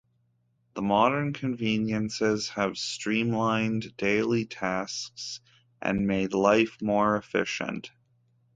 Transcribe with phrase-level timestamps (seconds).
[0.73, 5.41] The modern conveniences have streamlined daily tasks
[5.79, 7.91] and made life more efficient.